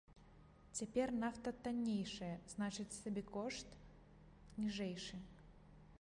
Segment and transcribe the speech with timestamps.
[0.79, 3.67] Цяпер нафта таннейшая, значыць сабекошт
[4.61, 5.25] ніжэйшы.